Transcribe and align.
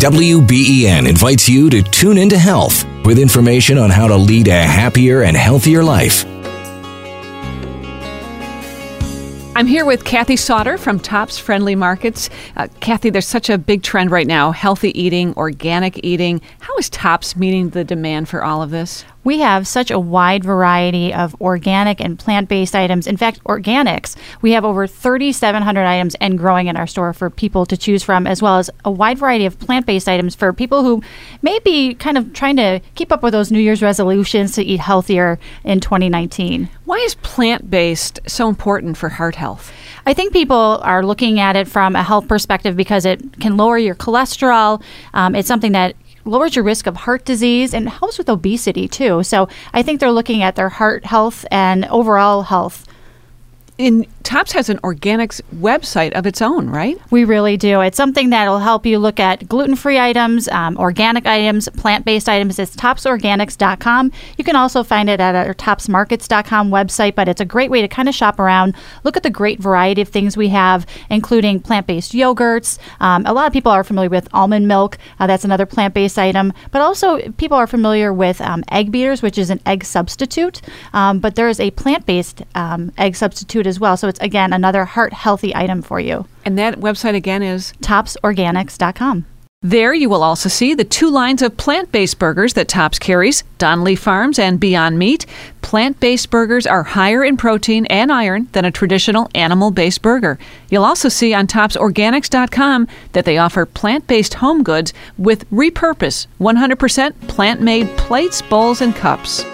WBEN 0.00 1.06
invites 1.06 1.46
you 1.46 1.68
to 1.68 1.82
tune 1.82 2.16
into 2.16 2.38
health 2.38 2.86
with 3.04 3.18
information 3.18 3.76
on 3.76 3.90
how 3.90 4.08
to 4.08 4.16
lead 4.16 4.48
a 4.48 4.62
happier 4.62 5.24
and 5.24 5.36
healthier 5.36 5.84
life. 5.84 6.24
I'm 9.54 9.66
here 9.66 9.84
with 9.84 10.06
Kathy 10.06 10.36
Sauter 10.36 10.78
from 10.78 11.00
Tops 11.00 11.38
Friendly 11.38 11.74
Markets. 11.74 12.30
Uh, 12.56 12.68
Kathy, 12.80 13.10
there's 13.10 13.26
such 13.26 13.50
a 13.50 13.58
big 13.58 13.82
trend 13.82 14.10
right 14.10 14.26
now 14.26 14.52
healthy 14.52 14.98
eating, 14.98 15.34
organic 15.36 16.02
eating. 16.02 16.40
How 16.60 16.74
is 16.78 16.88
Tops 16.88 17.36
meeting 17.36 17.68
the 17.68 17.84
demand 17.84 18.30
for 18.30 18.42
all 18.42 18.62
of 18.62 18.70
this? 18.70 19.04
We 19.22 19.40
have 19.40 19.66
such 19.66 19.90
a 19.90 19.98
wide 19.98 20.44
variety 20.44 21.12
of 21.12 21.38
organic 21.40 22.00
and 22.00 22.18
plant 22.18 22.48
based 22.48 22.74
items. 22.74 23.06
In 23.06 23.16
fact, 23.16 23.42
organics, 23.44 24.16
we 24.40 24.52
have 24.52 24.64
over 24.64 24.86
3,700 24.86 25.84
items 25.84 26.14
and 26.16 26.38
growing 26.38 26.68
in 26.68 26.76
our 26.76 26.86
store 26.86 27.12
for 27.12 27.28
people 27.28 27.66
to 27.66 27.76
choose 27.76 28.02
from, 28.02 28.26
as 28.26 28.40
well 28.40 28.58
as 28.58 28.70
a 28.84 28.90
wide 28.90 29.18
variety 29.18 29.46
of 29.46 29.58
plant 29.58 29.84
based 29.86 30.08
items 30.08 30.34
for 30.34 30.52
people 30.52 30.84
who 30.84 31.02
may 31.42 31.58
be 31.58 31.94
kind 31.94 32.16
of 32.16 32.32
trying 32.32 32.56
to 32.56 32.80
keep 32.94 33.12
up 33.12 33.22
with 33.22 33.32
those 33.32 33.52
New 33.52 33.58
Year's 33.58 33.82
resolutions 33.82 34.54
to 34.54 34.62
eat 34.62 34.80
healthier 34.80 35.38
in 35.64 35.80
2019. 35.80 36.70
Why 36.86 36.96
is 36.98 37.14
plant 37.16 37.70
based 37.70 38.20
so 38.26 38.48
important 38.48 38.96
for 38.96 39.10
heart 39.10 39.36
health? 39.36 39.72
I 40.06 40.14
think 40.14 40.32
people 40.32 40.80
are 40.82 41.04
looking 41.04 41.40
at 41.40 41.56
it 41.56 41.68
from 41.68 41.94
a 41.94 42.02
health 42.02 42.26
perspective 42.26 42.76
because 42.76 43.04
it 43.04 43.38
can 43.38 43.56
lower 43.56 43.76
your 43.76 43.94
cholesterol. 43.94 44.82
Um, 45.12 45.34
it's 45.34 45.48
something 45.48 45.72
that 45.72 45.94
lowers 46.30 46.54
your 46.54 46.64
risk 46.64 46.86
of 46.86 46.96
heart 46.96 47.24
disease 47.24 47.74
and 47.74 47.88
helps 47.88 48.16
with 48.16 48.28
obesity 48.28 48.86
too. 48.86 49.22
So 49.22 49.48
I 49.72 49.82
think 49.82 49.98
they're 49.98 50.12
looking 50.12 50.42
at 50.42 50.54
their 50.54 50.68
heart 50.68 51.04
health 51.04 51.44
and 51.50 51.84
overall 51.86 52.42
health 52.42 52.86
in 53.80 54.06
Tops 54.22 54.52
has 54.52 54.68
an 54.68 54.78
organics 54.78 55.40
website 55.56 56.12
of 56.12 56.26
its 56.26 56.42
own, 56.42 56.68
right? 56.68 56.96
We 57.10 57.24
really 57.24 57.56
do. 57.56 57.80
It's 57.80 57.96
something 57.96 58.30
that'll 58.30 58.58
help 58.58 58.84
you 58.84 58.98
look 58.98 59.18
at 59.18 59.48
gluten 59.48 59.74
free 59.74 59.98
items, 59.98 60.46
um, 60.48 60.76
organic 60.76 61.26
items, 61.26 61.68
plant 61.70 62.04
based 62.04 62.28
items. 62.28 62.58
It's 62.58 62.76
topsorganics.com. 62.76 64.12
You 64.36 64.44
can 64.44 64.54
also 64.54 64.84
find 64.84 65.08
it 65.08 65.18
at 65.18 65.34
our 65.34 65.54
topsmarkets.com 65.54 66.70
website, 66.70 67.14
but 67.14 67.28
it's 67.28 67.40
a 67.40 67.46
great 67.46 67.70
way 67.70 67.80
to 67.80 67.88
kind 67.88 68.08
of 68.08 68.14
shop 68.14 68.38
around, 68.38 68.76
look 69.02 69.16
at 69.16 69.22
the 69.22 69.30
great 69.30 69.58
variety 69.58 70.02
of 70.02 70.08
things 70.08 70.36
we 70.36 70.48
have, 70.48 70.86
including 71.08 71.58
plant 71.58 71.86
based 71.86 72.12
yogurts. 72.12 72.78
Um, 73.00 73.24
a 73.26 73.32
lot 73.32 73.46
of 73.46 73.52
people 73.54 73.72
are 73.72 73.82
familiar 73.82 74.10
with 74.10 74.28
almond 74.32 74.68
milk, 74.68 74.98
uh, 75.18 75.26
that's 75.26 75.44
another 75.44 75.66
plant 75.66 75.94
based 75.94 76.18
item, 76.18 76.52
but 76.70 76.82
also 76.82 77.18
people 77.32 77.56
are 77.56 77.66
familiar 77.66 78.12
with 78.12 78.40
um, 78.42 78.62
egg 78.70 78.92
beaters, 78.92 79.22
which 79.22 79.38
is 79.38 79.48
an 79.48 79.60
egg 79.64 79.82
substitute. 79.82 80.60
Um, 80.92 81.20
but 81.20 81.34
there 81.34 81.48
is 81.48 81.58
a 81.58 81.70
plant 81.72 82.04
based 82.04 82.42
um, 82.54 82.92
egg 82.98 83.16
substitute 83.16 83.66
as 83.70 83.80
well. 83.80 83.96
So 83.96 84.08
it's 84.08 84.20
again 84.20 84.52
another 84.52 84.84
heart 84.84 85.14
healthy 85.14 85.56
item 85.56 85.80
for 85.80 85.98
you. 85.98 86.26
And 86.44 86.58
that 86.58 86.80
website 86.80 87.14
again 87.14 87.42
is 87.42 87.72
topsorganics.com. 87.80 89.24
There 89.62 89.92
you 89.92 90.08
will 90.08 90.22
also 90.22 90.48
see 90.48 90.72
the 90.72 90.84
two 90.84 91.10
lines 91.10 91.42
of 91.42 91.58
plant 91.58 91.92
based 91.92 92.18
burgers 92.18 92.54
that 92.54 92.66
Tops 92.66 92.98
carries 92.98 93.44
Don 93.58 93.84
Lee 93.84 93.94
Farms 93.94 94.38
and 94.38 94.58
Beyond 94.58 94.98
Meat. 94.98 95.26
Plant 95.60 96.00
based 96.00 96.30
burgers 96.30 96.66
are 96.66 96.82
higher 96.82 97.22
in 97.22 97.36
protein 97.36 97.84
and 97.86 98.10
iron 98.10 98.48
than 98.52 98.64
a 98.64 98.70
traditional 98.70 99.28
animal 99.34 99.70
based 99.70 100.00
burger. 100.00 100.38
You'll 100.70 100.86
also 100.86 101.10
see 101.10 101.34
on 101.34 101.46
topsorganics.com 101.46 102.88
that 103.12 103.26
they 103.26 103.36
offer 103.36 103.66
plant 103.66 104.06
based 104.06 104.32
home 104.32 104.62
goods 104.62 104.94
with 105.18 105.46
repurpose 105.50 106.26
100% 106.40 107.28
plant 107.28 107.60
made 107.60 107.86
plates, 107.98 108.40
bowls, 108.40 108.80
and 108.80 108.96
cups. 108.96 109.44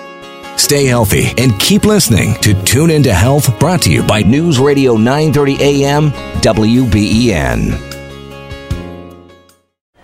Stay 0.57 0.87
healthy 0.87 1.33
and 1.39 1.59
keep 1.61 1.85
listening 1.85 2.35
to 2.41 2.55
Tune 2.65 2.91
Into 2.91 3.13
Health, 3.13 3.59
brought 3.61 3.83
to 3.83 3.93
you 3.93 4.03
by 4.03 4.23
News 4.23 4.59
Radio 4.59 4.97
930 4.97 5.85
AM 5.85 6.11
WBEN. 6.41 7.93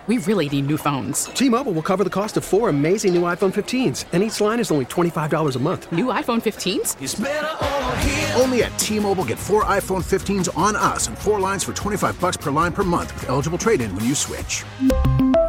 We 0.05 0.17
really 0.17 0.49
need 0.49 0.67
new 0.67 0.77
phones. 0.77 1.25
T-Mobile 1.27 1.71
will 1.71 1.81
cover 1.81 2.03
the 2.03 2.09
cost 2.09 2.35
of 2.35 2.43
four 2.43 2.67
amazing 2.67 3.13
new 3.13 3.21
iPhone 3.21 3.53
15s, 3.53 4.03
and 4.11 4.21
each 4.21 4.41
line 4.41 4.59
is 4.59 4.69
only 4.69 4.83
$25 4.85 5.55
a 5.55 5.59
month. 5.59 5.89
New 5.93 6.07
iPhone 6.07 6.41
15s? 6.41 8.37
Only 8.41 8.63
at 8.63 8.77
T-Mobile 8.77 9.23
get 9.23 9.39
four 9.39 9.63
iPhone 9.63 10.03
15s 10.03 10.55
on 10.57 10.75
us 10.75 11.07
and 11.07 11.17
four 11.17 11.39
lines 11.39 11.63
for 11.63 11.71
25 11.71 12.19
bucks 12.19 12.35
per 12.35 12.51
line 12.51 12.73
per 12.73 12.83
month 12.83 13.13
with 13.13 13.29
eligible 13.29 13.57
trade-in 13.57 13.95
when 13.95 14.03
you 14.03 14.13
switch. 14.13 14.65